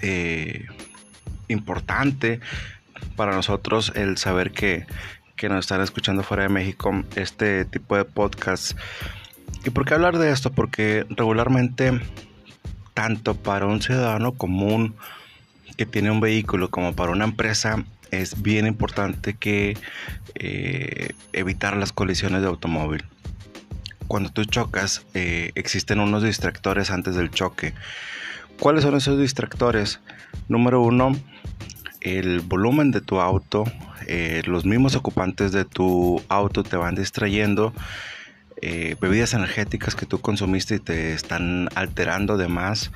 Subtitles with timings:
[0.00, 0.66] eh,
[1.48, 2.40] importante
[3.16, 4.86] para nosotros el saber que,
[5.42, 8.78] nos están escuchando fuera de México este tipo de podcast.
[9.62, 10.50] ¿Y por qué hablar de esto?
[10.50, 12.00] Porque regularmente,
[12.94, 14.94] tanto para un ciudadano común
[15.76, 19.76] que tiene un vehículo como para una empresa, es bien importante que
[20.34, 23.04] eh, evitar las colisiones de automóvil.
[24.06, 27.74] Cuando tú chocas, eh, existen unos distractores antes del choque.
[28.58, 30.00] ¿Cuáles son esos distractores?
[30.48, 31.12] Número uno,
[32.04, 33.64] el volumen de tu auto,
[34.06, 37.72] eh, los mismos ocupantes de tu auto te van distrayendo,
[38.62, 42.92] eh, bebidas energéticas que tú consumiste y te están alterando de más,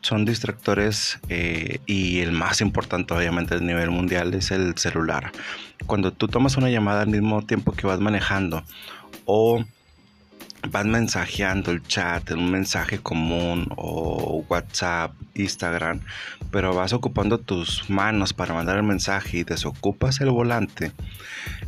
[0.00, 5.32] son distractores eh, y el más importante obviamente a nivel mundial es el celular.
[5.86, 8.64] Cuando tú tomas una llamada al mismo tiempo que vas manejando
[9.26, 9.64] o
[10.70, 16.00] vas mensajeando el chat en un mensaje común o WhatsApp, Instagram,
[16.50, 20.92] pero vas ocupando tus manos para mandar el mensaje y desocupas el volante,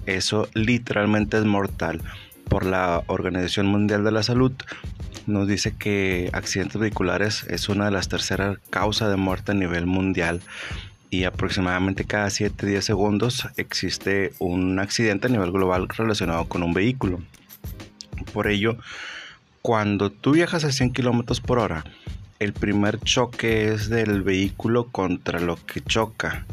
[0.06, 2.02] eso literalmente es mortal.
[2.48, 4.52] Por la Organización Mundial de la Salud
[5.26, 9.84] nos dice que accidentes vehiculares es una de las terceras causas de muerte a nivel
[9.84, 10.40] mundial
[11.10, 17.20] y aproximadamente cada 7-10 segundos existe un accidente a nivel global relacionado con un vehículo.
[18.38, 18.78] Por ello,
[19.62, 21.82] cuando tú viajas a 100 km por hora,
[22.38, 26.46] el primer choque es del vehículo contra lo que choca.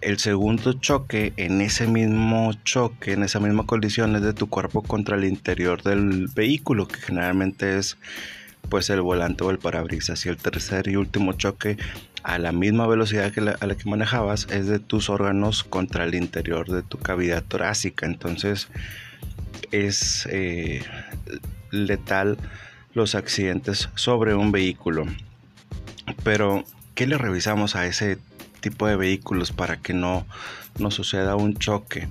[0.00, 4.80] El segundo choque, en ese mismo choque, en esa misma colisión, es de tu cuerpo
[4.80, 7.98] contra el interior del vehículo, que generalmente es
[8.70, 10.24] pues el volante o el parabrisas.
[10.24, 11.76] Y el tercer y último choque,
[12.22, 16.14] a la misma velocidad que a la que manejabas, es de tus órganos contra el
[16.14, 18.06] interior de tu cavidad torácica.
[18.06, 18.70] Entonces,
[19.74, 20.82] es eh,
[21.70, 22.38] letal
[22.92, 25.06] los accidentes sobre un vehículo.
[26.22, 26.64] Pero,
[26.94, 28.18] ¿qué le revisamos a ese
[28.60, 30.26] tipo de vehículos para que no,
[30.90, 32.08] suceda un choque?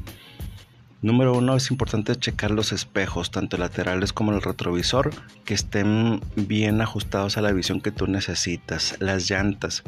[1.01, 5.11] Número uno, es importante checar los espejos, tanto laterales como el retrovisor,
[5.43, 8.95] que estén bien ajustados a la visión que tú necesitas.
[8.99, 9.83] Las llantas,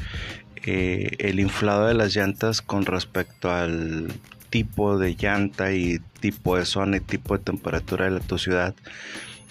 [0.66, 4.12] eh, el inflado de las llantas con respecto al
[4.50, 8.76] tipo de llanta y tipo de zona y tipo de temperatura de tu ciudad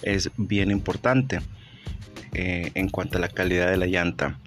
[0.03, 1.41] es bien importante
[2.33, 4.39] eh, en cuanto a la calidad de la llanta.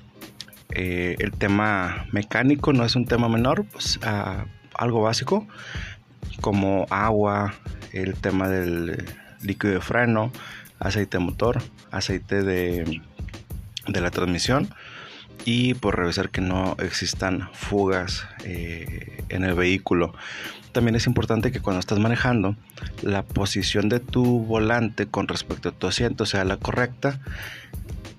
[0.70, 4.00] Eh, el tema mecánico no es un tema menor, pues
[4.74, 5.48] algo básico
[6.42, 7.54] como agua,
[7.94, 9.06] el tema del
[9.42, 10.32] líquido de freno,
[10.80, 13.02] aceite motor, aceite de,
[13.88, 14.70] de la transmisión
[15.48, 20.14] y por revisar que no existan fugas eh, en el vehículo.
[20.74, 22.58] También es importante que cuando estás manejando
[23.02, 27.22] la posición de tu volante con respecto a tu asiento sea la correcta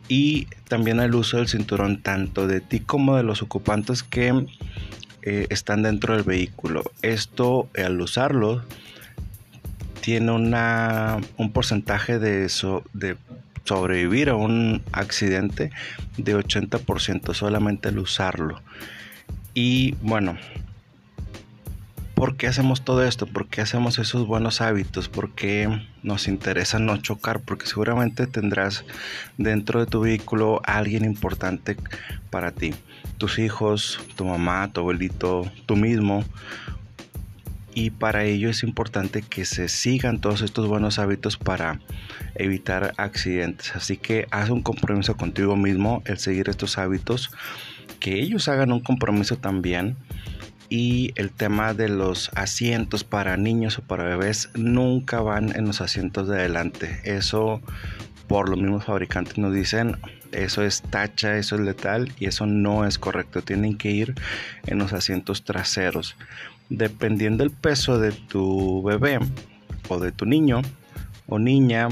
[0.09, 4.47] y también el uso del cinturón tanto de ti como de los ocupantes que
[5.21, 6.83] eh, están dentro del vehículo.
[7.03, 8.65] Esto al usarlo
[10.01, 13.19] tiene una, un porcentaje de, eso, de
[13.69, 15.71] sobrevivir a un accidente
[16.17, 18.63] de 80% solamente al usarlo.
[19.55, 20.37] Y bueno,
[22.15, 23.27] ¿por qué hacemos todo esto?
[23.27, 25.09] ¿Por qué hacemos esos buenos hábitos?
[25.09, 27.41] ¿Por qué nos interesa no chocar?
[27.41, 28.85] Porque seguramente tendrás
[29.37, 31.77] dentro de tu vehículo alguien importante
[32.31, 32.75] para ti.
[33.19, 36.25] Tus hijos, tu mamá, tu abuelito, tú mismo
[37.79, 41.79] y para ello es importante que se sigan todos estos buenos hábitos para
[42.35, 43.77] evitar accidentes.
[43.77, 47.31] Así que haz un compromiso contigo mismo el seguir estos hábitos,
[48.01, 49.95] que ellos hagan un compromiso también.
[50.69, 55.81] Y el tema de los asientos para niños o para bebés nunca van en los
[55.81, 57.01] asientos de adelante.
[57.05, 57.63] Eso
[58.27, 59.99] por los mismos fabricantes nos dicen,
[60.33, 63.43] eso es tacha, eso es letal y eso no es correcto.
[63.43, 64.15] Tienen que ir
[64.67, 66.17] en los asientos traseros.
[66.71, 69.19] Dependiendo del peso de tu bebé
[69.89, 70.63] o de tu niño
[71.27, 71.89] o niña,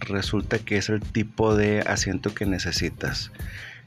[0.00, 3.32] resulta que es el tipo de asiento que necesitas.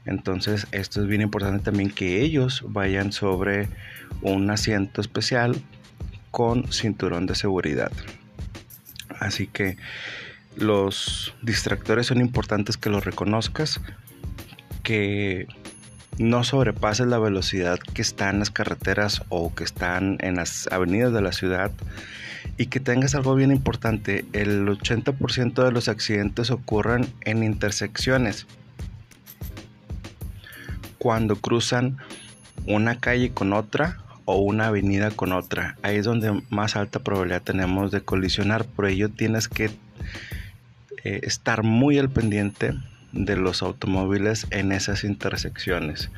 [0.06, 3.68] Entonces esto es bien importante también que ellos vayan sobre
[4.22, 5.60] un asiento especial
[6.30, 7.92] con cinturón de seguridad.
[9.18, 9.76] Así que
[10.56, 13.80] los distractores son importantes que los reconozcas,
[14.82, 15.46] que
[16.18, 21.12] no sobrepases la velocidad que está en las carreteras o que están en las avenidas
[21.12, 21.70] de la ciudad
[22.56, 28.46] y que tengas algo bien importante, el 80% de los accidentes ocurren en intersecciones.
[30.98, 31.96] Cuando cruzan
[32.66, 35.76] una calle con otra o una avenida con otra.
[35.82, 38.64] Ahí es donde más alta probabilidad tenemos de colisionar.
[38.64, 39.70] Por ello tienes que
[41.04, 42.74] eh, estar muy al pendiente
[43.12, 46.10] de los automóviles en esas intersecciones.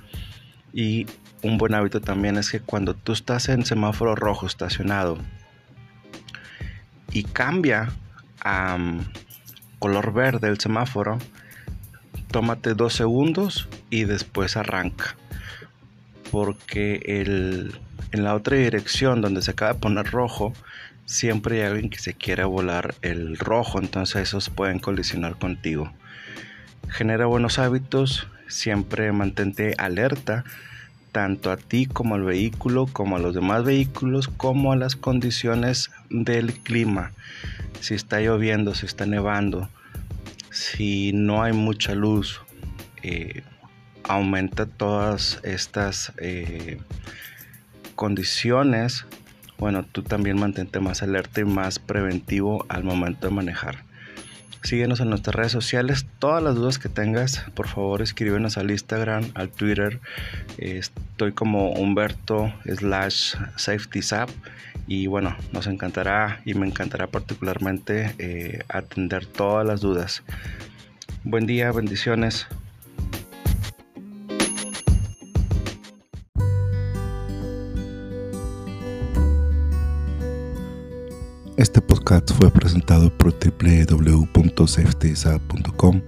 [0.73, 1.07] Y
[1.43, 5.19] un buen hábito también es que cuando tú estás en semáforo rojo estacionado
[7.13, 7.93] y cambia
[8.45, 8.79] a
[9.79, 11.19] color verde el semáforo,
[12.31, 15.17] tómate dos segundos y después arranca.
[16.31, 17.03] Porque
[18.13, 20.55] en la otra dirección donde se acaba de poner rojo,
[21.05, 25.93] siempre hay alguien que se quiere volar el rojo, entonces esos pueden colisionar contigo.
[26.89, 30.45] Genera buenos hábitos, siempre mantente alerta
[31.13, 35.91] tanto a ti como al vehículo, como a los demás vehículos, como a las condiciones
[36.09, 37.13] del clima.
[37.81, 39.69] Si está lloviendo, si está nevando,
[40.51, 42.41] si no hay mucha luz,
[43.03, 43.43] eh,
[44.05, 46.81] aumenta todas estas eh,
[47.95, 49.05] condiciones.
[49.59, 53.85] Bueno, tú también mantente más alerta y más preventivo al momento de manejar.
[54.63, 56.07] Síguenos en nuestras redes sociales.
[56.21, 60.01] Todas las dudas que tengas, por favor, escríbenos al Instagram, al Twitter.
[60.57, 64.31] Estoy como Humberto slash SafetySap.
[64.87, 70.23] Y bueno, nos encantará y me encantará particularmente eh, atender todas las dudas.
[71.25, 72.47] Buen día, bendiciones.
[82.03, 86.03] Podcast fue presentado por www.safetysat.com,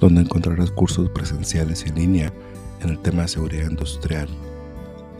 [0.00, 2.32] donde encontrarás cursos presenciales en línea
[2.80, 4.26] en el tema de seguridad industrial,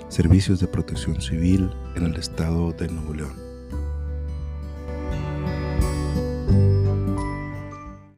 [0.09, 3.44] servicios de protección civil en el estado de Nuevo León.